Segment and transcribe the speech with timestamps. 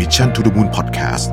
[0.00, 1.26] Mission to the Moon Podcast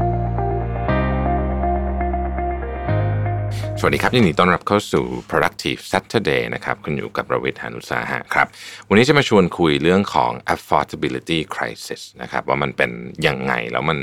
[3.80, 8.48] สวัสดีครับยินดีต้อนรับเข้าสู่ productive Saturday นะครับ คุณอยู่กับประวิทยานุสาหะครับ
[8.90, 12.92] วันนี้จะมาชวนคุยเรื่องของ affordability crisis นะครับ ว่ามันเป็น
[13.28, 13.98] ยังไง แล้วมัน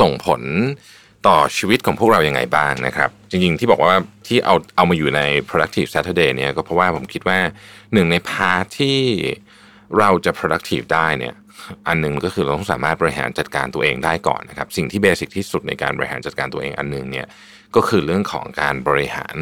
[0.00, 0.42] ส่งผล
[1.26, 3.94] ต่อชีวิตของพวกเรายังไงบ้างนะครับ จริงๆ ที่บอกว่า
[4.26, 7.38] ที่เอาเอามาอยู่ใน productive Saturday เนี่ยก็เพราะว่าผมคิดว่า
[7.92, 8.98] หนึ่งในพาร์ทที่
[9.98, 11.34] เราจะ productive ได้เนี่ย
[11.88, 17.26] อันหนึ่งก็คือเราต้องสามารถบริหารจัดการตัวเองได้ก่อนนะครับ สิ่งที่เบสิกที่สุดในการบริหารจัดการตัวเองอันหนึ่งเนี่ย
[17.76, 19.36] ก็คือเรื่องของการบริหาร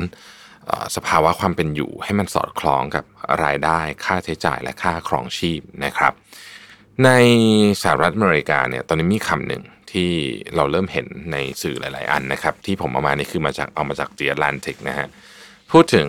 [0.97, 3.05] สภาวะความเป็นอยู่ ให้มันสอดคล้องกับ
[3.45, 6.13] รายได้ค่าใช้จ่ายและค่าครองชีพนะครับ
[7.05, 7.11] ใน
[7.83, 9.63] สหรัฐอเมริกาเนี่ยตอนนี้มีคำหนึ่ง
[9.93, 10.11] ที่
[10.57, 15.09] เราเริ่มเห็นในสื่อหลาย ๆ อันนะครับ ที่ผมเอามานี่คือมาจากเอามาจาก The Atlantic นะฮะ
[15.73, 16.09] พูดถึง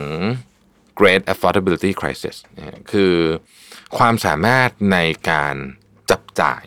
[0.99, 2.35] Great Affordability Crisis
[2.91, 3.13] คือ
[3.97, 4.97] ความสามารถใน
[5.31, 5.55] การ
[6.11, 6.63] จับจ่าย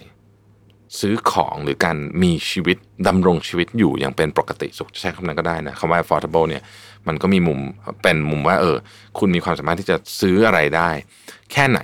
[1.00, 6.62] ซื้อของหรือการมีชีวิตดำรงชีวิตอยู่อย่างเป็นปกติสุขใช้คำนั้นก็ได้นะคำว่า affordable เนี่ย
[7.06, 7.60] มันก็มีมุม
[8.02, 8.76] เป็นมุมว่าเออ
[9.18, 10.90] คุณมีความสามารถที่จะซื้ออะไรได้
[11.52, 11.80] แค่ไหน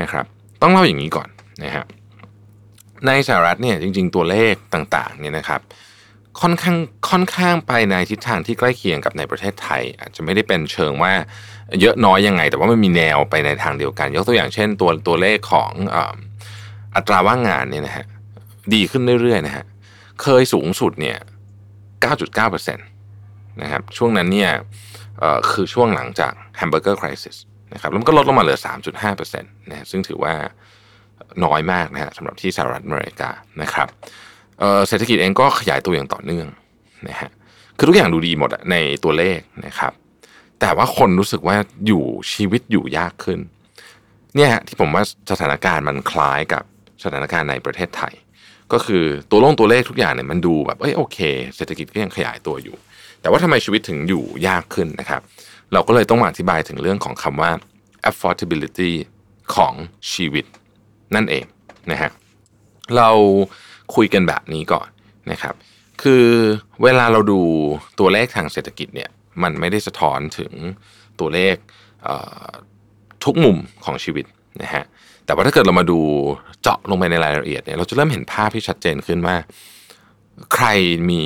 [0.00, 0.24] นะครับ
[0.62, 1.28] ต้องเล่าอย่างนี้ก่อน
[1.64, 1.84] นะฮะ
[3.06, 5.60] ในสหรัฐเนี่ยจริง ๆ ตัวเลขต่างๆเนี่ยนะครับ
[6.40, 6.76] ค่อนข้าง
[7.10, 11.12] ค่อนข้างไปในทิศทางที่ใกล้เคียงกับในประเทศไทย อาจจะไม่ได้เป็นเชิงว่า
[11.80, 15.96] เยอะน้อยยังไง แต่ว่ามันมีแนวไปในทางเดียวกัน ยกตัวอย่างเช่น ตัวตัวเลขของอ
[16.96, 18.06] อัตราว่างงานเนี่ยนะฮะ
[18.74, 19.64] ดีขึ้นเรื่อยๆนะฮะ
[20.22, 21.18] เคยสูงสุดเนี่ย
[21.94, 24.50] 9.9%นะครับช่วงนั้นเนี่ย
[25.50, 27.36] คือช่วงหลังจากแฮมเบอร์เกอร์คริสส
[27.74, 28.58] นะครับแล้วมันก็ลดลงมาเหลือ
[28.98, 30.34] 3.5%นะฮะซึ่งถือว่า
[31.44, 33.30] น้อยมากนะฮะสำหรับที่สหรัฐอเมริกา
[33.62, 33.88] นะครับ
[34.88, 36.46] เศรษฐกิจเองก็ขยายตัวอย่างต่อเนื่อง
[37.08, 37.30] นะฮะ
[37.76, 39.92] คือทุกอย่างดูดีหมดในตัวเลขนะครับ
[40.60, 43.40] แต่ว่าคนรู้สึกว่าอยู่ชีวิตอยู่ยากขึ้น
[44.34, 46.62] เนี่ยฮะที่ผมว่าสถานการณ์มันคล้ายกับ
[47.02, 48.14] สถานการณ์ในประเทศไทย
[48.72, 51.18] ก็คือตัวลงตัวเลขทุกอย่างเนี่ยมันดูแบบเอ้ยโอเค
[51.56, 52.76] เศรษฐกิจก็ยังขยายตัวอยู่
[53.20, 55.20] แต่ว่าทำไมชีวิตถึงอยู่ยากขึ้นนะครับ
[55.72, 57.50] เราก็เลยต้องมาอธิบายถึงเรื่องของคำว่า
[58.10, 58.92] affordability
[59.54, 59.74] ของ
[60.12, 60.44] ชีวิต
[61.14, 61.44] นั่นเอง
[61.90, 62.10] นะฮะ
[62.96, 63.10] เรา
[63.94, 64.88] คุยกันแบบนี้ก่อน
[65.30, 65.54] นะครับ
[66.02, 66.26] คือ
[66.82, 67.40] เวลาเราดู
[67.98, 69.10] ตัวเลขทางเศรษฐกิจเนี่ย
[69.42, 70.52] มันไม่ได้สะท้อนถึง
[71.20, 71.56] ตัวเลข
[72.04, 74.24] เทุกมุมของชีวิต
[74.62, 74.84] นะฮะ
[75.26, 76.00] แต่ว่าถ้าเกิดเรามาดู
[76.62, 79.36] เจาะลงไปในรายละเอียดเนี่ยเราจะเริ่มเห็นภาพที่ชัดเจนขึ้นว่า
[80.54, 80.66] ใคร
[81.10, 81.24] มี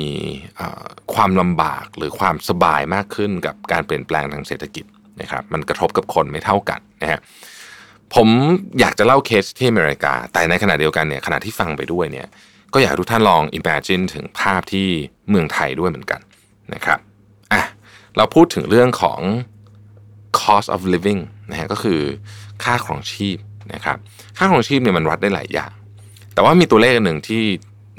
[1.13, 4.85] ความลำบากหรือความสบายมากขึ้นกับการเปลี่ยนแปลงทางเศรษฐกิจ
[5.21, 7.19] นะครับมันกระทบกับคนไม่เท่ากันนะฮะ
[8.15, 8.27] ผม
[8.79, 12.27] อยากจะเล่าเคสที่อเมริกา แต่ในขณะเดียวกันเนี่ยขณะที่ฟังไปด้วยเนี่ย
[12.73, 14.87] ก็อยากให้ทุกท่านลอง imagine ถึงภาพที่
[15.29, 16.21] เมืองไทยด้วยเหมือนกัน
[16.73, 16.99] นะครับ
[17.53, 17.63] อะ
[18.17, 19.19] เราพูดถึงเรื่องของ
[20.39, 21.99] cost of living นะฮะก็คือ
[22.63, 23.37] ค่าครองชีพ
[23.75, 23.97] นะครับ
[24.37, 25.71] ค่าครองชีพเนี่ยมันวัดได้หลายอย่าง
[26.33, 27.43] แต่ว่ามีตัวเลขอันหนึ่งที่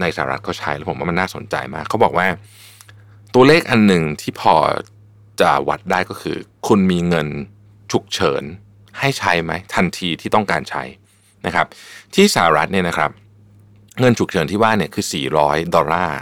[0.00, 2.26] ในสหรัฐเขาใช้แล้วผมว่ามันน่าสนใจมาก เขาบอกว่า
[3.34, 4.54] ตัวเลขอันหนึ่งที่พอ
[5.40, 6.36] จะวัดได้ก็คือ
[6.68, 7.28] คุณมีเงิน
[7.92, 8.42] ฉุกเฉิน
[8.98, 10.82] ให้ใช้ไหมทันทีที่ต้องการใช้
[11.46, 11.66] นะครับ
[12.14, 13.10] ที่สหรัฐเนี่ยนะครับ
[14.00, 15.04] เงินฉุกเฉินที่ว่าเนี่ยคือ
[15.38, 16.18] 400 ดอลลาร์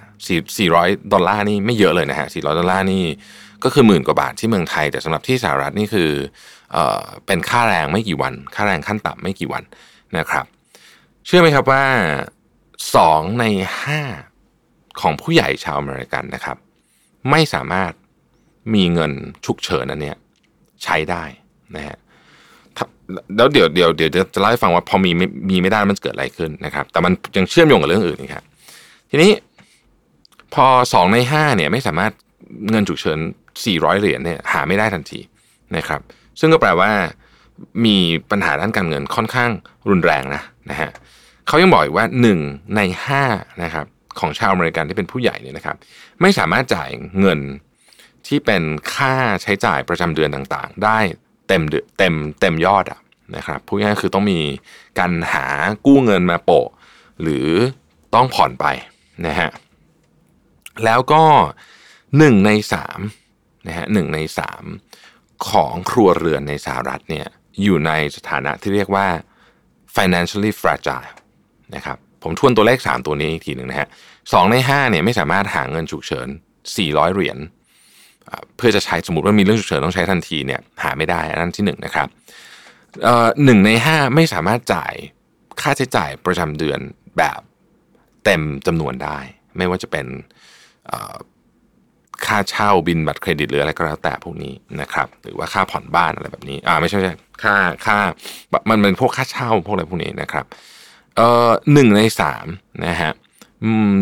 [0.54, 3.04] 400 ดอลลาร์นี่ไม่เยอะเลยนะฮะ400 ดอลลาร์นี่
[3.64, 6.10] ก็คือหมื่นกว่าบาทที่เมืองไทย แต่สำหรับที่สหรัฐนี่คือ
[7.26, 9.62] เป็นค่าแรงไม่กี่วัน ค่าแรงขั้นต่ำไม่กี่วัน
[10.19, 10.44] นะครับ
[11.26, 11.84] เชื่อไหมครับว่า
[12.62, 13.44] 2 ใน
[14.22, 16.56] 5 ของผู้ใหญ่ชาวอเมริกันนะครับ
[17.30, 17.92] ไม่สามารถ
[18.75, 19.12] มีเงิน
[19.47, 20.16] ฉุกเฉินอันเนี้ย
[20.82, 21.25] ใช้ได้
[21.76, 21.98] นะฮะ
[23.36, 25.10] แล้วเดี๋ยวเดี๋ยวเดี๋ยวจะเล่าให้ฟังว่าพอมี
[25.50, 28.44] มีไม่ได้มันเกิดอะไรขึ้นนะครับ แต่มันยังเชื่อมโยงกับเรื่องอื่นนะครับ
[29.10, 29.32] ทีนี้
[30.54, 32.12] พอสองในห้าเนี่ยไม่สามารถ
[32.70, 33.19] เงินฉุกเฉิน
[33.59, 35.20] 400 เหรียญเนี่ยหาไม่ได้ทันที
[35.76, 36.00] นะครับ
[36.40, 36.90] ซึ่งก็แปลว่า
[37.84, 37.96] มี
[38.30, 39.50] ปัญหาด้านการเงินค่อนข้าง
[39.88, 40.90] รุนแรงนะนะฮะ
[41.46, 42.38] เขายังบอกอีกว่าหนึ่ง
[42.76, 43.24] ในห้า
[43.62, 43.86] นะครับ
[44.18, 45.76] ของชาวอเมริกันที่เป็นผู้ใหญ่เนี่ยนะครับ
[46.20, 46.90] ไม่สามารถจ่าย
[47.20, 47.40] เงิน
[48.26, 48.62] ที่เป็น
[48.94, 50.98] ค่าใช้จ่ายประจำเดือนต่างๆ ได้
[51.48, 51.62] เต็ม
[51.98, 53.00] เต็มเต็มยอดอะ
[53.36, 54.40] นะครับพูดง่ายคือต้องมี
[54.98, 55.46] การหา
[55.86, 56.68] กู้เงินมาโปะ
[57.22, 57.48] หรือ
[58.15, 58.66] ต้องผ่อนไป
[59.26, 59.50] นะฮะ
[60.84, 61.22] แล้วก็
[62.18, 63.00] หนึ่งในสาม
[63.66, 64.65] นะฮะหนึ่งในสาม
[65.48, 67.27] ของครัวเรือนในสหรัฐเนี่ย
[67.63, 69.07] อยู่ในสถานะที่เรียกว่า
[69.97, 71.10] financially fragile
[71.75, 73.89] นะครับผมทวนตัวเลข 3 ตัวนี้อีกทีหนึ่งนะฮะ
[74.33, 76.28] สองใน5เนี่ยไม่สามารถหาเงินฉุกเฉิน
[76.71, 77.39] 400 เหรียญ
[78.57, 82.09] เพื่อจะใช้สมมติว่ามีเรื่องฉุกเฉินต้องใช้ทันทีเนี่ยหาไม่ได้อันนั้นที่หนึ่งนะครับ
[83.45, 84.95] หนึ่งในห้าไม่สามารถจ่าย
[85.60, 86.81] ค่าใช้จ่ายประจำเดือน
[87.19, 87.41] แบบ
[88.25, 89.19] เต็มจำนวนได้
[89.57, 90.07] ไม่ว่าจะเป็น
[92.26, 97.54] ค่าเช่าบินบัตรเครดิตหรืออะไรก็แล้วแต่พวกนี้นะครับ หรือว่าค่าผ่อนบ้านอะไรแบบนี้ อ่าไม่ใช่ไม่ใช่ค่า
[97.86, 97.98] ค่า
[98.70, 100.44] มันเป็นพวกค่าเช่าพวกอะไรพวกนี้นะครับ
[101.16, 102.46] เอ่อหนึ่งในสาม
[102.86, 103.12] นะฮะ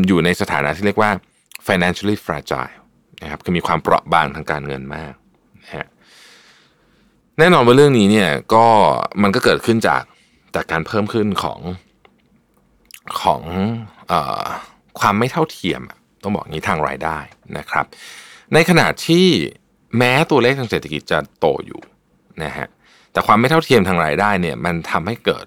[0.06, 1.10] อยู่ในสถานะที่เรียกว่า
[1.66, 2.74] financially fragile
[3.22, 5.14] นะครับคือมีความเปราะบางทางการเงินมาก
[5.62, 5.86] นะฮะ
[7.38, 8.66] แน่นอนว่าเรื่องนี้เนี่ยก็
[9.22, 10.02] มันก็เกิดขึ้นจาก
[10.54, 11.60] จากการเพิ่มขึ้นของ
[13.22, 13.42] ของ
[14.10, 14.12] อ
[15.00, 15.82] ความไม่เท่าเทียม
[16.22, 17.18] ต้องบอกงี้ทางรายได้
[17.58, 17.86] นะครับ
[18.54, 19.26] ในขณะที่
[19.98, 21.80] แม้ตัวเลขทางเศรษฐกิจจะโตอยู่
[22.42, 22.66] นะฮะ
[23.12, 25.46] แต่ความไม่เท่าเทียมทางรายได้เนี่ยมันทำให้เกิด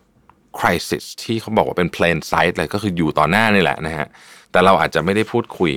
[0.59, 4.07] คริสิสที่เขาบอกว่าเป็น plain sight เลยก็คืออยู่ต่อหน้านี่แหละนะฮะ
[4.51, 5.71] แต่เราอาจจะไม่ได้พูดคุย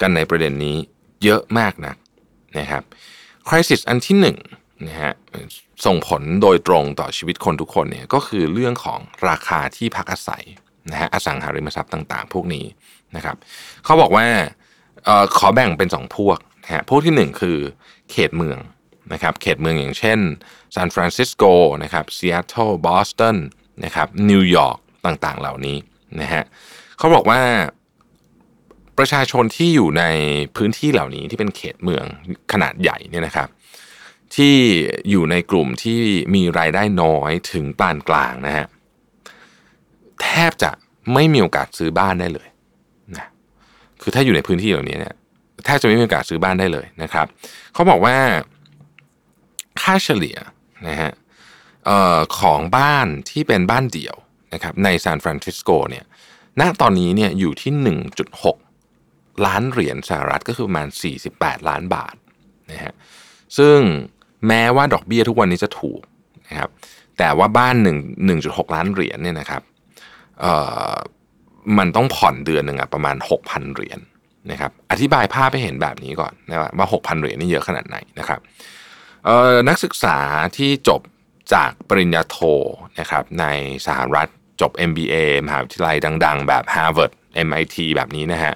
[0.00, 0.76] กันในประเด็นนี้
[1.24, 1.94] เยอะมากนะ
[2.58, 2.82] นะครับ
[3.48, 4.36] คริสิสอันที่หนึ่ง
[4.88, 5.12] นะฮะ
[5.86, 10.44] ส่งผลโดยตรงต่อชีวิตคนทุกคนเนี่ยก็คือเรื่องของราคาที่พักอาศัย
[10.90, 12.66] นะฮะอสังหาริมทรัพย์ต่าง ๆ พวกนี้
[13.16, 13.36] นะครับ
[13.84, 14.26] เขาบอกว่า
[15.08, 17.58] ออขอแบ่งเป็น 2 พวกนะฮะพวกที่ 1 คือ
[18.10, 18.58] เขตเมือง
[19.12, 20.18] นะครับเขตเมืองอย่างเช่น
[20.74, 21.44] ซานฟรานซิสโก
[21.82, 23.36] นะครับซีแอตเทิลบอสตัน
[23.84, 25.76] นะครับนิวยอร์กต่างๆ เหล่านี้
[26.20, 26.42] นะฮะ
[26.98, 27.40] เขาบอกว่า
[28.98, 30.04] ประชาชนที่อยู่ใน
[30.56, 32.04] พื้นที่เหล่านี้ที่เป็นเขตเมือง
[32.52, 33.48] ขนาดใหญ่เนี่ยนะครับ
[34.34, 34.56] ที่
[35.10, 36.00] อยู่ในกลุ่มที่
[36.34, 38.66] มีรายได้น้อยถึงปานกลางนะฮะ
[40.22, 40.70] แทบจะ
[41.14, 42.48] ไม่มีโอกาสซื้อบ้านได้เลย
[43.16, 43.26] นะ
[44.02, 45.14] คือถ้าอยู่ในพื้นที่เหล่านี้เนี่ย
[45.64, 47.26] แทบจะไม่มีโอกาสซื้อบ้านได้เลยนะครับ
[47.74, 48.16] เขาบอกว่า
[49.80, 50.36] ค่าเฉลี่ย
[50.88, 51.12] นะฮะ
[51.88, 54.16] ออของบ้านที่เป็นบ้านเดี่ยว
[54.54, 56.04] นะครับในซานฟรานซิสโกเนี่ย
[56.60, 57.72] ณตอนนี้เนี่ยอยู่ที่
[58.58, 60.88] 1.6 ล้านเหรียญสหรัฐก็คือประมาณ
[61.28, 62.14] 48 ล้านบาท
[62.72, 62.94] นะฮะ
[63.58, 63.78] ซึ่ง
[64.48, 66.00] แม้ว่าดอกเบี้ยทุกวันนี้จะถูก
[66.48, 66.70] นะครับ
[67.18, 67.88] แต่ว่าบ้าน 1
[68.28, 69.62] 1.6 ล้านเหรียญเนี่ยนะครับ
[71.78, 74.00] มันต้องผ่อนเดือนหนึ่งอะประมาณ 6,000 เหรียญ
[74.50, 78.40] นะครับอธิบายภาพให้เห็นแบบนี้ก่อนนะว่า 6,000 เหรียญนี่เยอะขนาดไหนนะครับ
[79.68, 80.18] นักศึกษา
[80.56, 81.00] ที่จบ
[81.54, 82.38] จากปริญญาโท
[83.00, 83.44] นะครับใน
[83.86, 84.28] สหรัฐ
[84.60, 85.14] จบ MBA
[85.46, 87.12] มหาวิทยาลัยดัง ๆ แบบ Harvard
[87.46, 88.54] MIT แบบนี้นะฮะ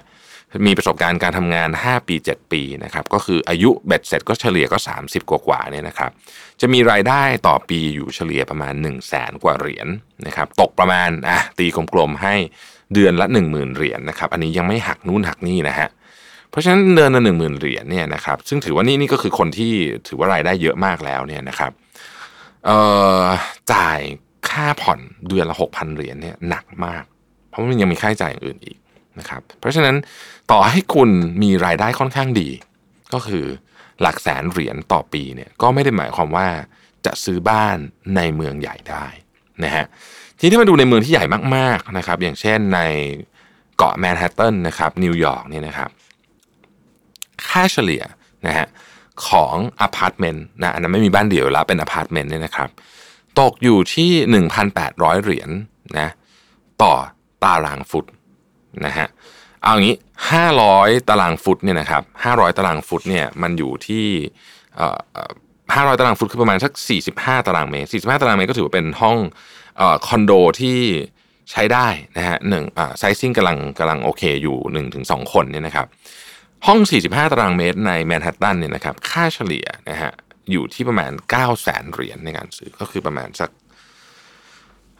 [0.67, 6.11] มีประสบการณ์การทำงาน 5 ปี 7 ปีนะครับก็คืออายุเบ็ดเสร็จก็เฉลี่ยก็ 30 กว่าๆเนี่ยนะครับ
[6.61, 9.89] จะมีรายได้ต่อปีอยู่เฉลี่ยประมาณ 1 0 0 0 0แสนกว่าเหรียญน
[10.27, 12.35] นะครับตกประมาณอะตีกลมๆให้
[12.93, 15.89] เดือนละ 10,000 เหรียญนนะครับอันนี้ยังไม่หักนู่นหักนี่นะฮะ
[16.49, 19.73] เพราะฉะนั้นเดือนละหนึ่งหมื่นเหรียญเนี่ยนะครับซึ่งถือว่านี่นี่ก็คือคนที่
[20.07, 21.71] ถือว่ารายได้เยอะมากแล้วเนี่ยนะครับ
[22.65, 22.77] เอ่
[23.21, 23.23] อ
[23.73, 23.99] จ่าย
[24.49, 27.03] ค่าผ่อนเดือนละหกพันเหรียญเนี่ยหนักมาก
[27.49, 28.77] เพราะมันยังมีค่าใช้จ่ายอย่างอื่นอีก
[29.19, 29.95] นะครับเพราะฉะนั้น
[30.51, 31.09] ต่อให้คุณ
[31.43, 32.49] มีรายได้ค่อนข้างดี
[33.13, 33.45] ก็คือ
[34.01, 36.47] หลักแสนเหรียญต่อปีเนี่ยก็ไม่ได้หมายความว่า
[37.05, 37.77] จะซื้อบ้าน
[38.15, 39.05] ในเมืองใหญ่ได้
[39.63, 39.85] นะฮะ
[40.39, 41.25] ทีนี้มาดูในเมืองที่ใหญ่
[41.55, 42.79] มากๆนะครับ อย่างเช่นใน
[43.77, 45.89] เกาะแมนฮัตตันนะครับนิวยอร์กเนี่ยนะครับ
[47.47, 48.03] ค่าเฉลี่ย
[48.47, 48.67] นะฮะ
[49.27, 52.69] ของอพาร์ตเมนต์นะอันนั้นไม่มีบ้านเดี่ยวแล้วเป็นอพาร์ตเมนต์เนี่ยนะครับ
[53.39, 54.11] ตกอยู่ที่
[54.69, 55.49] 1,800 เหรียญ
[55.99, 56.09] นะ
[56.83, 56.93] ต่อ
[57.43, 58.05] ตารางฟุต
[58.85, 59.07] นะฮะ
[59.61, 59.95] เอาอย่างนี้
[60.51, 64.05] 500 ตารางฟุตเนี่ยนะครับ500 ตารางฟุตเนี่ยมันอยู่ที่
[64.75, 64.97] เอ่อ
[65.75, 66.71] 500ตารางฟุตคือประมาณสัก
[67.09, 70.79] 45 ตารางเมตร 45 ตารางเมตรก็ถือว่าเป็นห้องคอนโดที่
[71.51, 71.87] ใช้ได้
[72.17, 72.63] นะฮะหนึ่ง
[72.97, 75.87] sizing กำลังกำลังโอเคอยู่ 1-2ถึงคนเนี่ยนะครับ
[76.67, 80.11] ห้อง 45 ตารางเมตรในแมนฮัตตันเนี่ยนะครับค่าเฉลี่ยนะฮะ
[80.51, 83.49] อยู่ที่ประมาณ 9 0 0แสนเหรียญในการซื้อก็คือประมาณสัก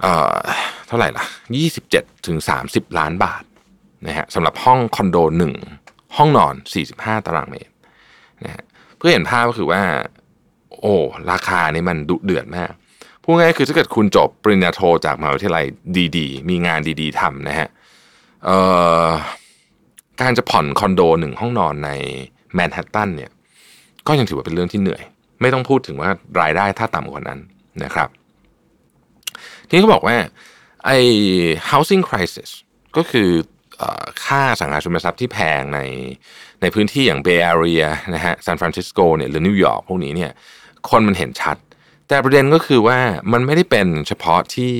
[0.01, 0.37] เอ่อ
[0.87, 1.25] เท่าไหร่ล่ะ
[1.75, 2.37] 27ถึง
[2.67, 3.43] 30 ล้านบาท
[4.07, 5.53] นะฮะสำหรับห้องคอนโดหนึ่ง
[6.17, 6.55] ห้องนอน
[6.89, 7.73] 45 ตารางเมตร
[8.43, 8.63] นะฮะ
[8.97, 9.81] เพื่อเห็นภาพก็คือว่า
[10.79, 10.95] โอ้
[11.31, 12.71] ราคานี่มันดุเดือดมาก
[13.23, 15.65] พูดง่ายคือถ้าเกิดคุณจบปริญญาโทจากมหาวิทยาลัย
[16.17, 17.67] ดีๆ มีงานดีๆทำนะฮะ
[20.21, 21.91] การจะผ่อนคอนโดหนึ่งห้องนอนใน
[22.53, 23.31] แมนฮัตตันเนี่ย
[24.07, 25.01] ก็ยังถือว่าเป็นเรื่องที่เหนื่อย
[25.41, 26.09] ไม่ต้องพูดถึงว่า
[26.41, 27.39] รายได้ถ้าต่ำกว่านั้น
[27.83, 28.09] นะครับ
[29.67, 30.15] ทีนี้เขาบอกว่า
[30.85, 30.97] ไอ้
[31.69, 32.49] housing crisis
[32.97, 33.29] ก็คือ
[34.25, 35.79] ค่าอสังหาริมทรัพย์ที่แพงใน
[36.61, 37.83] ในพื้นที่อย่างเบย์แอเรีย
[38.15, 40.31] นะฮะซานฟรานซิสโกเนี่ยหรือนิวยอร์กพวกนี้เนี่ย
[40.89, 41.57] คนมันเห็นชัด
[42.07, 42.99] แต่ประเด็นก็คือว่า
[43.33, 44.73] มันไม่ได้เป็นเฉพาะที่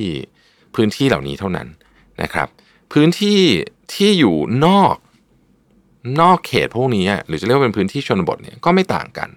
[0.74, 1.68] พื้นที่เหล่านี้เท่านั้น
[2.22, 2.48] นะครับ
[2.92, 3.40] พื้นที่
[3.94, 4.96] ที่อยู่นอก
[6.20, 9.28] นอกเขตพวกนี้หรือจะเรียกว่าเป็นพื้นที่ชนบทเนี่ยก็ไม่ต่างกัน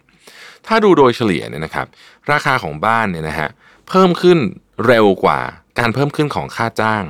[0.67, 1.87] ถ้าดูโดยเฉลี่ยเนี่ยนะครับ
[2.31, 3.49] ราคาของบ้านเนี่ยนะฮะ
[3.87, 4.37] เพิ่มขึ้น
[4.85, 5.39] เร็วกว่า
[5.79, 7.03] การเพิ่มขึ้นของค่าจ้าง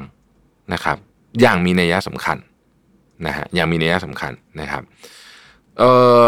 [0.73, 0.97] นะครับ
[1.41, 2.37] อย่างมีนัยสำคัญ
[3.27, 4.83] นะฮะอย่างมีนัยสำคัญนะครับ
[5.79, 5.83] เอ
[6.25, 6.27] อ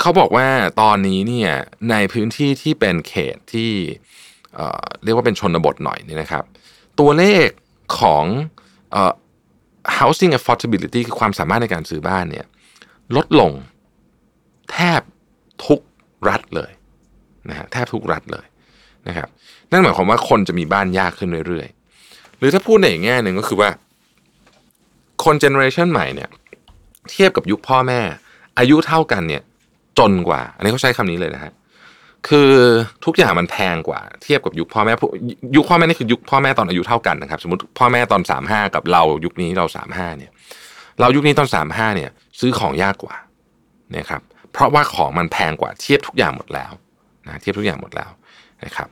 [0.00, 0.48] เขาบอกว่า
[0.80, 1.52] ตอนนี้เนี่ย
[1.90, 3.70] ในพื้นที่ที่เป็นเขตที่
[4.54, 6.44] เอ่อเรียกว่าเป็นชนบทหน่อยนี่นะครับ
[7.00, 7.48] ตัวเลข
[7.98, 8.24] ของ
[8.92, 9.12] เอ่อ
[9.98, 12.46] housing affordability คือความสามารถในการซื้อบ้านเนี่ย
[13.16, 13.52] ลดลง
[14.72, 15.00] แทบ
[15.66, 15.80] ทุก
[16.28, 16.72] รัฐเลย
[17.48, 18.46] นะฮะแทบทุกรัฐเลย
[19.08, 19.28] นะครับ
[19.70, 23.70] นั่นหมายความว่าคนจะมีบ้านยากขึ้นเรื่อยๆ หรือถ้าพูดในอีกแง่หนึ่งก็คือว่า
[25.24, 26.28] คนเจเนอเรชันใหม่เนี่ย
[27.10, 28.00] เทียบกับยุคพ่อแม่
[28.58, 29.42] อายุเท่ากันเนี่ย
[29.98, 31.52] จนกว่า อันนี้เขาใช้คำนี้เลยนะฮะ
[32.28, 32.50] คือ
[33.04, 34.92] ทุกอย่างมันแพงกว่า เทียบกับยุคพ่อแม่
[35.56, 40.30] ยุคพ่อแม่นี่คือยุคพ่อแม่ตอนอายุเท่ากันนะครับ สมมติพ่อแม่ตอนสามห้ากับเรายุคนี้เราสามห้าเนี่ย
[41.00, 42.10] เรายุคนี้ตอนสามห้าเนี่ย
[42.40, 43.16] ซื้อของยากกว่า
[43.96, 46.72] นะครับเพราะว่าของมันแพงกว่าเทียบทุกอย่างหมดแล้ว
[47.26, 48.10] นะเทียบทุกอย่างหมดแล้ว
[48.64, 48.88] นะครับ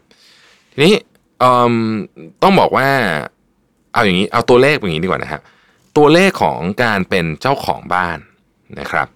[0.73, 0.95] ทีนี้
[2.43, 2.89] ต้องบอกว่า
[3.93, 5.41] เอาอย่างนี้เอาตัวเลขอย่างนี้ดีกว่านะฮะ
[5.97, 8.19] ตัวเลขของการเป็นเจ้าของบ้าน
[8.81, 9.09] นะครับ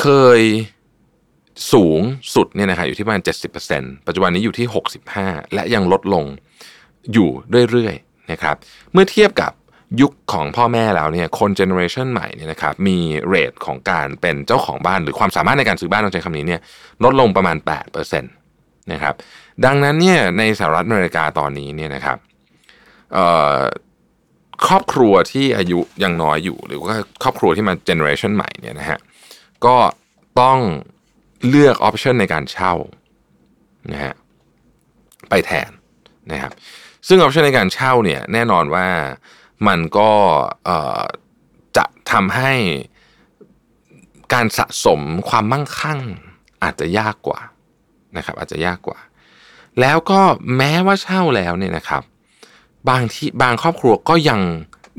[0.00, 0.06] เค
[0.38, 0.40] ย
[1.72, 2.00] สูง
[2.34, 3.22] สุดเนี่ยนะครับอยู่ที่ประมาณ
[3.64, 4.66] 70%ปัจจุบันนี้อยู่ที่
[5.10, 6.24] 65 และยังลดลง
[7.12, 7.30] อยู่
[7.70, 8.56] เรื่อยๆนะครับ
[8.92, 9.52] เมื่อเทียบกับ
[10.00, 16.60] ยุคของพ่อแม่แล้วเนี่ยคนเจเนอเรชันใหม่เนี่ยนะครับมีเรทของการเป็นเจ้าของบ้านหรือความสามารถในการซื้อบ้านต้องใช้คำนี้เนี่ย
[17.04, 17.56] ลดลงประมาณ
[18.04, 19.14] 8%นะครับ
[19.64, 22.18] ดังนั้นเนี่ยในสหรัฐอเมริกาตอนนี้เนี่ยนะครับ
[24.66, 28.98] ครอบครัวที่อายุยังน้อยอยู่ หรือว่าครอบครัวที่มาเจเนอเรชันใหม่เนี่ยนะฮะ
[29.66, 29.76] ก็
[30.40, 30.58] ต้อง
[31.48, 32.74] เลือก option ในการเช่า
[33.92, 34.14] นะฮะ
[35.28, 35.70] ไปแทน
[36.32, 36.52] นะครับ
[37.08, 38.86] ซึ่ง option ในการเช่าเนี่ยแน่นอนว่า
[39.68, 40.12] มันก็
[41.76, 42.52] จะทำให้
[44.34, 46.00] การสะสมความมั่งคั่ง
[46.62, 47.40] อาจจะยากกว่า
[48.16, 48.98] นะครับอาจจะยากกว่า
[49.80, 50.20] แล้วก็
[50.56, 52.02] แม้ว่าเช่าแล้วเนี่ยนะครับ
[52.88, 54.40] บางที่บางครอบครัวก็ยัง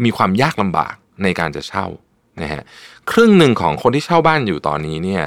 [0.04, 1.86] มีความยากลำบากในการจะเช่า
[2.42, 2.64] นะฮะ
[3.12, 5.24] ครึ่งหนึ่งของคนที่เช่าบ้านอยู่ตอนนี้เนี่ย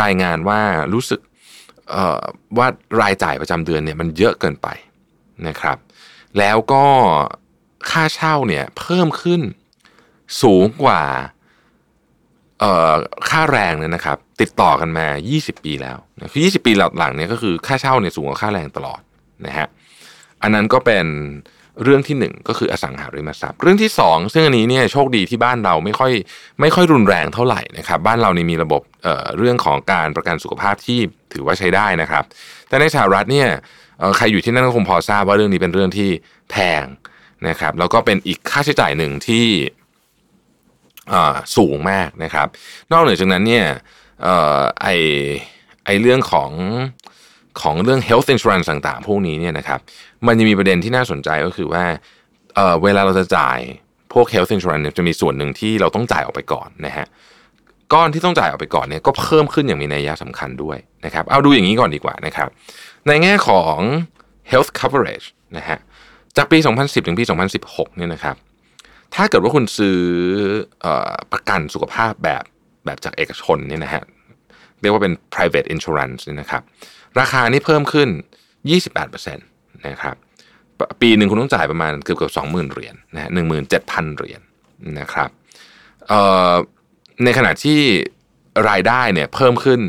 [0.00, 0.60] รายงานว่า
[0.92, 1.20] รู้สึก
[2.58, 2.66] ว่า
[3.00, 4.68] รายจ่ายประจำเดือนเนี่ยมันเยอะเกินไป
[5.48, 5.78] นะครับ
[6.38, 6.84] แล้วก็
[7.90, 9.42] ค่าเช่าเนี่ยเพิ่มขึ้น
[10.42, 11.02] สูงกว่า
[13.28, 15.98] ค่าแรงเนี่ยนะครับ ติดต่อกันมา 20 ปีแล้ว
[16.32, 19.00] คือ20 ปีหลังเนี่ยก็คือค่าเช่าเนี่ยสูงกว่าค่าแรงตลอด
[19.46, 19.68] นะฮะ
[20.42, 21.06] อันนั้นก็เป็น
[21.82, 26.12] เรื่องที่หนึ่งก็คืออสังหาริมทรัพย์ เรื่องที่สองซึ่งอันนี้เนี่ยโชคดีที่บ้านเราไม่ค่อย
[26.60, 30.98] ไม่ค่อยรุนแรงเท่าไหร่นะครับบ้านเรานี่มีระบบเเรื่องของการประกันสุขภาพที่
[31.32, 32.24] ถือว่าใช้ได้นะครับ
[32.68, 33.48] แต่ในสหรัฐเนี่ย
[34.16, 36.10] ใครอยู่ที่นั่นก็คงพอทราบว่าเรื่องนี้เป็นเรื่องที่
[36.50, 36.84] แพง
[37.48, 39.46] นะครับแล้วก็เป็นอีกค่าใช้จ่ายหนึ่งที่
[41.56, 42.46] สูงมากนะครับ
[42.92, 43.66] นอกเหนือจากนั้นเนี่ย
[44.82, 44.88] ไอ
[45.84, 46.50] ไอเรื่องของ
[47.60, 49.80] ของเรื่อง health insurance ต่างๆ พวกนี้เนี่ยนะครับ
[50.26, 51.84] มันจะมีประเด็นที่น่าสนใจก็คือว่า
[52.54, 53.58] เเวลาเราจะจ่าย
[54.12, 57.06] พวก health insurance จะมีส่วนหนึ่งที่เราต้องจ่ายออกไปก่อนนะฮะ
[57.92, 62.48] ก้อนที่ต้องจ่ายออกไปก่อนเนี่ยก็เพิ่มขึ้นอย่างมีนัยยะสำคัญด้วยนะครับ เอาดูอย่างนี้ก่อนดีกว่านะครับ
[63.06, 63.78] ในแง่ของ
[64.50, 65.78] health coverage นะฮะ
[66.36, 67.24] จากปี 2010 ถึงปี
[67.60, 68.36] 2016 เนี่ยนะครับ
[69.14, 70.00] ถ้าเกิดว่าคุณซื้อ
[70.84, 70.86] อ
[71.32, 72.44] ประกันสุขภาพแบบ
[72.84, 74.02] แบบจากเอกชนเนี่ยนะฮะ
[74.84, 76.62] เรียกว่าเป็น private insurance นี่นะครับ
[77.20, 78.08] ราคานี้เพิ่มขึ้น
[78.76, 80.16] 28%นะครับ
[81.00, 84.40] ปีหนึ่งคุณต้องจ่ายประมาณเกือบเกือบสองหมื่นเหรียญนะฮะหนึ่งหมื่นเจ็ดพันเหรียญ
[85.00, 85.30] นะครับ
[87.24, 87.80] ในขณะที่
[88.68, 89.80] รายได้เนี่ยเพิ่มขึ้น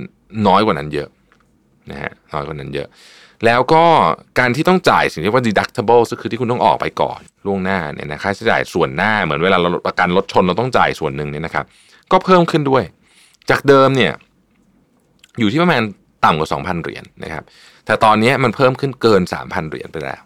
[0.47, 1.09] น้อยกว่านั้นเยอะ
[1.91, 2.87] นะฮะน้อยกว่านั้นเยอะ
[3.45, 3.83] แล้วก็
[4.39, 11.65] การที่ต้องจ่ายสิ่งที่ว่า deductible ก็คือที่คุณต้องออกไปก่อนล่วงหน้าเนี่ยนะค่าใช้จ่ายส่วนหน้าเหมือนเวลาเราประกันรถชนเราต้องจ่ายส่วนหนึ่งเนี่ยนะครับ
[12.11, 12.83] ก็เพิ่มขึ้นด้วย
[13.49, 14.13] จากเดิมเนี่ย
[15.39, 15.81] อยู่ที่ประมาณ
[16.25, 17.43] ต่ำกว่า 2,000 เหรียญนะครับ
[17.85, 20.21] แต่ตอนนี้มันเพิ่มขึ้นเกิน 3,000 เหรียญไปแล้ว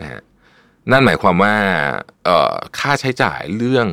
[0.00, 0.20] นะฮะ
[0.90, 1.54] นั่นหมายความว่า
[2.78, 3.86] ค่าใช้จ่ายเรื่อง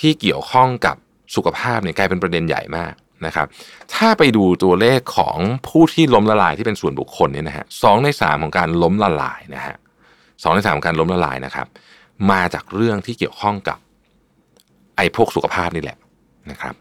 [0.00, 0.96] ที่เกี่ยวข้องกับ
[1.36, 2.92] สุขภาพเนี่ยกลายเป็นประเด็นใหญ่มาก
[3.26, 3.46] นะครับ
[3.94, 9.76] ถ้าไปดูตัวเลขของผู้ที่ล้มละลายที่เป็นส่วนบุคคลเนี่ยนะฮะสองในสามของการล้มละลายนะฮะ
[10.42, 11.66] สองในสามของการล้มละลายนะครับ
[12.30, 13.78] มาจากเรื่องที่เกี่ยวข้องกับ
[14.96, 15.98] ไอ้พวกสุขภาพนี่แหละ
[16.50, 16.74] นะครับ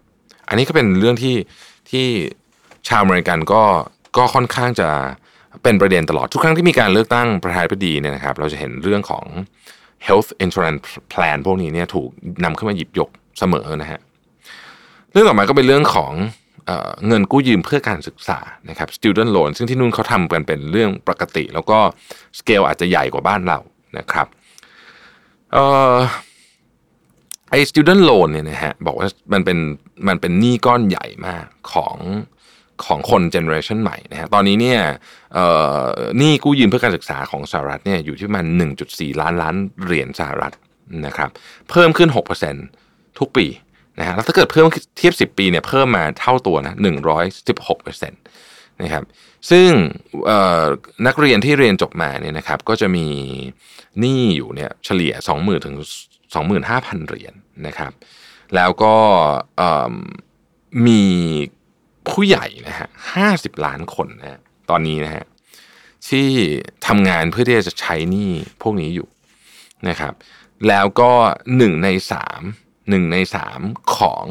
[0.47, 1.35] อันนี้ก็เป็นเรื่องที่
[1.89, 2.07] ที่
[2.91, 3.63] ชาวอเมริกันก็
[4.17, 4.89] ก็ค่อนข้างจะ
[5.63, 9.25] เป็นประเด็นตลอดทุกครั้งที่มีการเลือกตั้งประธานาธิบดีเนี่ยนะครับ เราจะเห็นเรื่องของ
[10.07, 10.81] health insurance
[11.13, 12.09] plan พวกนี้เนี่ยถูก
[12.43, 13.99] นำขึ้นมาหยิบยกเสมอนะฮะ
[15.11, 16.13] เรื่องต่อมาก็เป็นเรื่องของ
[17.07, 21.77] เงินกู้ยืมเพื่อการศึกษานะครับ student loan ซึ่งที่นู่นเขาทำกันเป็นเรื่องปกติ แล้วก็
[22.39, 23.59] สเกลอาจจะใหญ่กว่าบ้านเรา
[23.97, 24.27] นะครับ
[27.49, 29.57] ไอ้ student loan เนี่ยนะฮะบอกว่ามันเป็น
[30.07, 31.97] มันเป็นหนี้ก้อนใหญ่มากของ
[32.87, 34.79] ของคนเจเนอเรชันใหม่นะฮะตอนนี้เนี่ย
[36.21, 38.45] นี่กู้ยืมเพื่อการศึกษาของสหรัฐเนี่ยอยู่ที่ประมัน
[38.87, 40.53] 1.4 ล้านล้านเหรียญสหรัฐ
[41.05, 41.29] นะครับ
[41.69, 42.09] เพิ่มขึ้น
[42.63, 43.45] 6%ทุกปี
[43.99, 46.75] นะฮะแล้วถ้าเกิดเพิ่มเทียบ 10 ปีเนี่ยเพิ่มมาเท่าตัวนะ
[47.37, 49.03] 116%นะครับ
[49.51, 49.69] ซึ่ง
[51.07, 53.07] นักเรียนที่เรียนจบมาเนี่ยนะครับก็จะมี
[53.99, 55.75] หนี้อยู่เนี่ยเฉลี่ย 20,000ถึง
[56.41, 57.35] 25,000 เหรียญน
[57.67, 57.91] นะครับ
[58.55, 58.95] แล้วก็
[60.87, 61.01] มี
[62.09, 64.39] ผู้ใหญ่นะฮะห้าสิบล้านคนนะ
[64.69, 65.25] ตอนนี้นะฮะ
[66.07, 66.27] ที่
[66.87, 68.31] ทำงานเพื่อที่จะใช้หนี้
[68.61, 69.07] พวกนี้อยู่
[69.89, 70.13] นะครับ
[70.67, 71.11] แล้วก็
[71.57, 72.41] หนึ่งในสาม
[72.89, 73.59] หนึ่งในสาม
[73.97, 74.25] ของ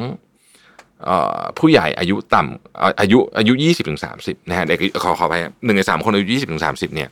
[1.58, 5.34] ผู้ใหญ่อายุต่ำอายุอายุยี่สิบถึงสามสิบนะฮะเด็กขอขอไป
[5.64, 7.08] หนึ่งในสามคนอายุยี่สิบถึงสามสิบเนี่ย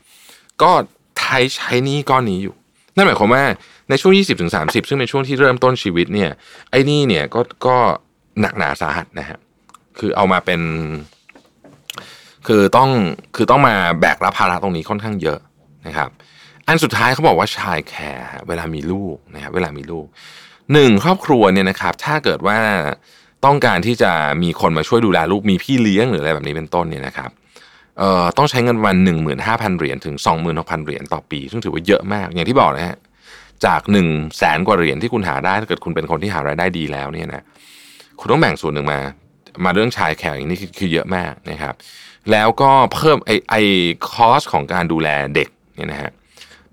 [0.62, 0.70] ก็
[1.18, 2.54] ใช้ใช้นี้ก้อนนี้อยู่
[2.94, 3.44] นั่นหมายความว่า
[3.88, 6.30] ในช่วงยี่สิบถึงสามสิบซึ่งเป็นช่วงที่เริ่มต้นชีวิตเนี่ย
[6.70, 7.76] ไอ้นี่เนี่ยก็ก็
[8.40, 9.38] หนักหนาสาหัสนะฮะ
[10.00, 10.60] คือเอามาเป็น
[12.46, 12.90] คือต้อง
[13.36, 15.38] คือต้องมาแบกรับภาระตรงนี้ค่อนข้างเยอะ
[15.86, 16.10] นะครับ
[16.66, 20.06] อันสุดท้ายเขาบอกว่าชายแคร์เวลามีลูกนะครับเวลามีลูก
[20.72, 22.58] หนึ่งครอบครัวเนี่ยนะครับ ถ้าเกิดว่า
[23.44, 24.12] ต้องการที่จะ
[24.42, 27.30] มีคนมาช่วยดูแลลูกมีพี่เลี้ยงหรืออะไรแบบนี้เป็นต้นเนี่ยนะครับ
[27.98, 32.96] เอ่อต้องใช้เงินวันหนึ่งหมื่นห้าพันเหรียญถึงสองหมื่นหกพันเหรียญต่อปีซึ่งถือว่าเยอะมาก อย่างที่บอกนะฮะ
[33.64, 37.42] จากหนึ่งแสนกว่าเหรียญที่คุณหาได้ถ้าเกิดคุณเป็นคนที่หารายได้ดีแล้วเนี่ยนะ
[38.20, 39.00] คุณต้องแบ่งส่วนหนึ่งมา
[39.64, 41.74] มาเรื่อง child care อย่างนี้คือเยอะมากนะครับ
[42.30, 43.54] แล้วก็เพิ่มไอไอ
[44.10, 46.10] cost ของการดูแลเด็กเนี่ยนะฮะ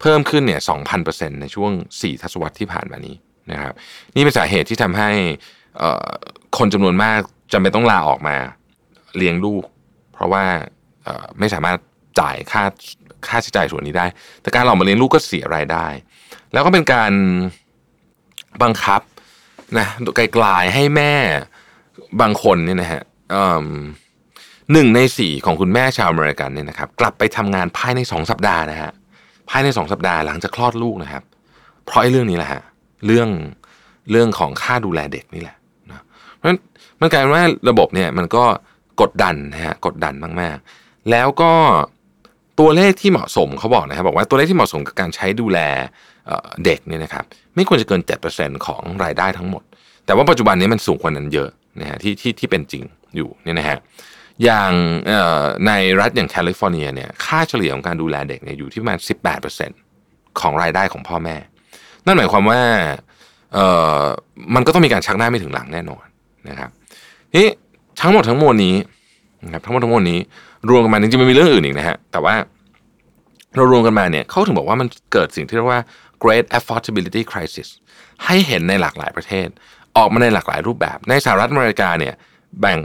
[0.01, 3.15] เพิ่มขึ้นเนี่ยสองพันเปอร์เซ็นต์ในช่วงสี่ทศวรรษที่ผ่านมานี้
[3.51, 3.74] นะครับ
[4.15, 5.10] นี่เป็นสาเหตุที่ทำให้
[6.58, 7.20] คนจำนวนมาก
[7.54, 8.38] จำเป็นต้องลาออกมา
[9.18, 9.63] เลี้ยงลูก
[10.13, 10.44] เพราะว่า
[11.39, 11.77] ไม่สามารถ
[12.20, 12.63] จ่ายค่า
[13.27, 14.06] ค่าใช้จ่ายส่วนนี้ได้
[14.42, 15.88] แต่การออกมาเลี้ยงลูกก็เสียรายได้
[16.54, 17.12] แล้วก็เป็นการ
[18.63, 19.01] บังคับ
[19.77, 21.13] นะไกลๆให้แม่
[22.22, 23.02] บางคนเนี่ยนะฮะ
[24.72, 28.92] หนึ่งในสี่ของคุณแม่ชาวอเมริกันเนี่ยนะครับ กลับไปทำงานภายในสองสัปดาห์นะฮะ
[29.50, 31.24] ภายในสองสัปดาห์หลังจากคลอดลูกนะครับ
[31.86, 32.62] เพราะไอ้เรื่องนี้แหละฮะ
[33.06, 33.30] เรื่อง
[34.12, 35.56] เรื่องของค่าดูแลเด็กนี่แหละ
[35.88, 36.04] นะ
[36.36, 36.60] เพราะฉะนั้น
[37.02, 38.44] มันกลายเป็นว่าระบบเนี่ยมันก็
[39.02, 41.52] กดดันนะฮะกดดันมากๆ แล้วก็
[42.60, 45.60] ตัวเลขที่เหมาะสมเขาบอกนะครับบอกว่าตัวเลขที่เหมาะสมกับการใช้ดูแล
[46.66, 47.24] เด็กเนี่ยนะครับ
[47.56, 48.02] ไม่ควรจะเกิน
[48.34, 49.64] 7%ของรายได้ทั้งหมด
[50.06, 52.84] แต่ว่าปัจจุบันนี้มันสูงกว่านั้นเยอะ นะฮะที่ที่ที่เป็นจริง
[53.15, 53.77] อยู่เนี่ยนะฮะ
[54.44, 54.72] อย่าง
[55.67, 59.00] ในรัฐอย่างแคลิฟอร์เนียเนี่ยค่าเฉลี่ยของการดูแลเด็กเนี่ยอยู่ที่ประมาณ
[59.70, 61.36] 18%ของรายได้ของพ่อแม่
[62.05, 62.60] นั่นหมายความว่า
[64.55, 66.05] มันก็ต้องมีการชักหน้าไม่ถึงหลังแน่นอน
[66.50, 66.70] นะครับ
[67.35, 67.48] นี่
[68.01, 68.75] ทั้งหมดทั้งมวลนี้
[69.46, 70.20] นะครับทั้งหมดทั้งมวลนี้
[70.70, 72.35] รวมกันมาจริงๆมันมีเรื่องอื่นอีกนะฮะแต่ว่า
[73.55, 75.81] เรารวมกันมาเนี่ยเขาถึงบอกว่ามันเกิดสิ่งที่เรียกว่า
[76.24, 77.68] great affordability crisis
[78.25, 79.48] ให้เห็นในหลากหลายประเทศ
[79.98, 82.14] ออกมาในหลากหลายรูปแบบ ในสหรัฐอเมริกาเนี่ย
[82.62, 82.79] แบ่ง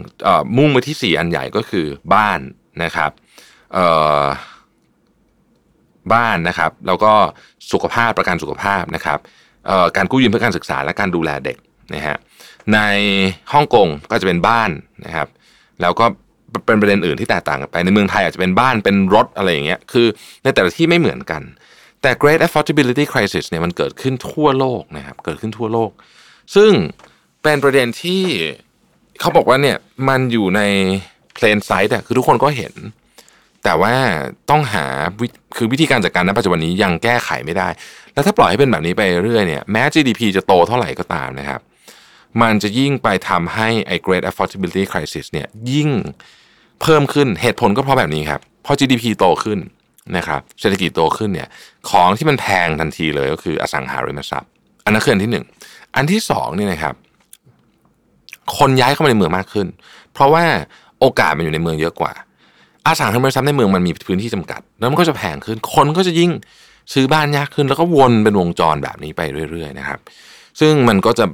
[0.56, 2.40] มุ่งไปที่ 4 อันใหญ่ก็คือบ้าน
[2.82, 3.10] นะครับ
[6.12, 7.12] บ้านนะครับแล้วก็
[7.72, 9.18] สุขภาพประกันสุขภาพนะครับ
[9.96, 11.56] การกู้ยืมเพื่อการศึกษาและการดูแลเด็ก
[11.94, 12.16] นะฮะ
[12.74, 12.78] ใน
[13.52, 14.70] ฮ่องกงก็จะเป็นบ้าน
[15.04, 15.28] นะครับ
[15.80, 16.04] แล้วก็
[16.66, 20.06] เป็นประเด็นอื่นที่แตกต่างกันไป ในเมืองไทยอาจจะเป็นบ้านเป็นรถอะไรอย่างเงี้ยคือ
[20.44, 21.42] ในแต่ละที่ไม่เหมือนกัน
[22.02, 25.90] แต่ Great Affordability Crisis เนี่ยมันเกิดขึ้นทั่วโลกนะครับเกิดขึ้นทั่วโลก
[26.54, 26.72] ซึ่ง
[27.42, 28.22] เป็นประเด็นที่
[29.20, 29.76] เขาบอกว่าเนี่ย
[30.08, 30.60] มันอยู่ใน
[31.36, 32.74] plain sight อะคือทุกคนก็เห็น
[33.64, 33.94] แต่ว่า
[34.50, 34.84] ต้องหา
[35.56, 37.68] คือวิธีการจัดการณปัจจุบันนี้ยังแก้ไขไม่ได้
[38.12, 41.60] แล้วถ้าปล่อยให้เป็นแบบนี้ไปเรื่อยเนี่ยแม้ GDP จะโตเท่าไหร่ก็ตามนะครับ
[42.42, 45.90] มันจะยิ่งไปทำให้ไอ้ Great Affordability Crisis เนี่ยยิ่ง
[46.80, 49.58] เพิ่มขึ้นเหตุผลก็เพราะแบบนี้ครับพอ GDP โตขึ้น
[50.16, 51.48] นะครับเศรษฐกิจโตขึ้นเนี่ย
[51.90, 54.50] ของที่มันแพงทันทีเลยก็คืออสังหาริมทรัพย์
[54.84, 55.46] อันนั้นคืออันที่หนึ่ง
[55.96, 56.94] อันที่สองนี่นะครับ
[58.58, 59.66] คนย้ายเข้ามาในเมืองมากขึ้น
[60.12, 60.44] เพราะว่า
[61.00, 62.12] โอกาสมันอยู่ในเมืองเยอะกว่า
[62.86, 66.30] อาสังหาริมทรัพย์ในเมืองมันมีพื้นที่จำกัด แล้วมันก็จะแพงขึ้น คนก็จะยิ่ง
[66.92, 69.98] ซื้อบ้านยากขึ้น แล้วก็วนเป็นวงจรแบบนี้ไปเรื่อย ๆ นะครับ
[70.60, 71.24] ซึ่งมันก็จะ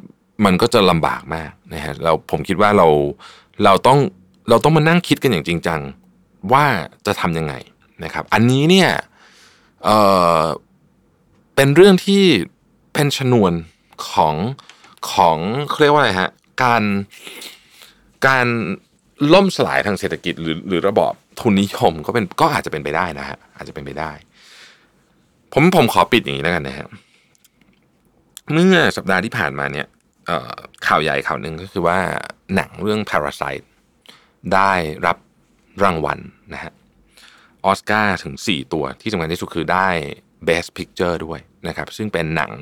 [0.44, 2.86] มันก็จะลำบากมากนะฮะเราผมคิดว่าเรา
[3.64, 3.98] เราต้อง
[4.48, 5.80] เราต้องมานั่งคิดกันอย่างจริงจัง
[6.52, 6.64] ว่า
[7.06, 7.54] จะทำยังไง
[8.04, 8.88] นะครับ อันนี้เนี่ย
[9.84, 9.88] เอ
[10.40, 10.44] อ
[11.54, 12.22] เป็นเรื่องที่
[12.94, 13.52] เป็นชนวน
[14.10, 14.34] ของ
[15.12, 15.38] ของ
[15.80, 16.30] เรียกว่าอะไรฮะ
[16.62, 16.82] การ
[18.26, 18.46] การ
[19.32, 24.10] ล่มสลายทางเศรษฐกิจหรือหรือระบอบทุนนิยมก็เป็นก็อาจจะเป็นไปได้นะฮะอาจจะเป็นไปได้
[25.52, 26.86] ผมผมขอปิดอย่างนี้แล้วกันนะฮะ
[28.52, 29.86] เมื่อสัปดาห์ที่ผ่านมาเนี่ย
[30.86, 31.98] ข่าวใหญ่ข่าวหนึ่งก็คือว่า
[32.54, 33.66] หนังเรื่อง Parasite
[34.54, 34.72] ได้
[35.06, 35.16] รับ
[35.82, 36.18] รางวัล
[36.54, 36.72] นะฮะ
[37.64, 39.88] ออสการ์ถึง 4 ตัวที่สำคัญที่สุดคือได้
[40.48, 42.52] Best Picture ด้วยนะครับ ซึ่งเป็นหนัง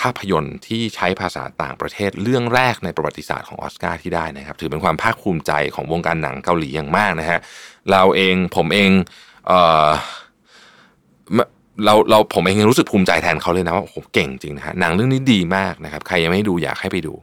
[0.00, 7.40] ภาพยนตร์ที่ใช้ภาษาต่างประเทศเรื่องแรกในประวัติศาสตร์ของออสการ์ที่ได้นะครับ ถือเป็นความภาคภูมิใจของวงการหนังเกาหลีอย่างมากนะฮะ
[7.90, 8.90] เราเองผมเอง
[9.46, 17.14] เเราเราผมเองรู้สึกภูมิใจแทนเขาเลยนะว่าโอ้โหเก่งจริงนะฮะหนังเรื่องนี้ดีมากนะครับ ใครยังไม่ดูอยากให้ไปดู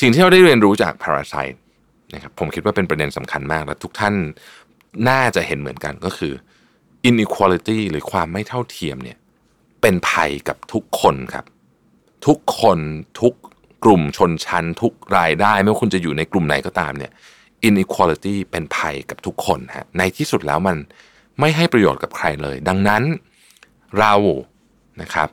[0.00, 1.58] สิ่งที่เราได้เรียนรู้จาก Parasite
[2.14, 4.14] นะครับผมคิดว่าเป็นประเด็นสำคัญมาก และทุกท่าน
[5.08, 6.32] น่าจะเห็นเหมือนกันก็คือ
[7.08, 9.17] inequality หรือความไม่เท่าเทียมเนี่ย
[9.80, 11.44] เป็นภัยกับทุกคนครับ
[12.26, 12.78] ทุกคน
[13.20, 13.34] ทุก
[13.84, 17.12] กลุ่มชนชั้น ทุกรายได้ไม่ว่าคุณจะอยู่ในกลุ่มไหนก็ตามเนี่ย
[17.68, 20.76] inequality เป็นภัยกับทุกคนฮะในที่สุดแล้วมัน
[21.40, 23.02] ไม่ให้ประโยชน์กับใครเลย ดังนั้น
[23.98, 24.14] เรา
[25.00, 25.28] นะครับ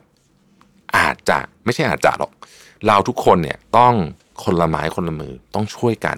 [0.96, 2.32] อาจจะไม่ใช่อาจจะหรอก
[2.86, 3.94] เราทุกคนเนี่ยต้อง
[4.44, 6.16] คนละไม้คนละมือต้องช่วยกัน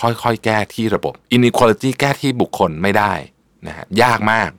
[0.00, 3.12] ค่อยๆ แก้ที่ระบบ inequality แก้ที่บุคคลไม่ได้
[3.66, 4.50] นะฮะยากมาก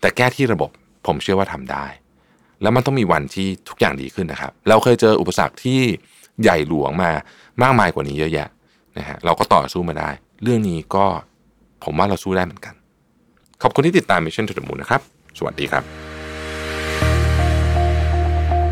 [0.00, 0.70] แต่แก้ที่ระบบ
[1.06, 1.86] ผมเชื่อว่าทำได้
[2.62, 5.80] แล้วมันต้องมีวันที่ทุกอย่างดีขึ้นนะครับ เราเคยเจออุปสรรคที่
[6.42, 7.10] ใหญ่หลวงมา
[7.62, 8.48] มากมายกว่านี้เยอะแยะ
[8.98, 10.10] นะฮะเราก็ต่อสู้มาได้
[10.42, 11.06] เรื่องนี้ก็
[11.84, 12.74] ผมว่าเราสู้ได้เหมือนกัน
[13.62, 15.00] ขอบคุณที่ติดตาม Mission to the Moon นะครับ
[15.38, 15.84] สวัสดีครับ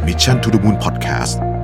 [0.07, 1.58] Mission to the Moon Podcast